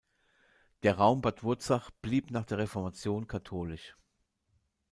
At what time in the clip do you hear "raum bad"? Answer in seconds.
0.97-1.43